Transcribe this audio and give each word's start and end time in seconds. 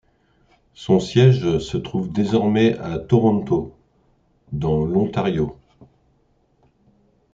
Son 0.73 0.99
siège 0.99 1.59
se 1.59 1.77
trouve 1.77 2.11
désormais 2.11 2.75
à 2.79 2.97
Toronto, 2.97 3.71
dans 4.51 4.83
l'Ontario. 4.83 5.55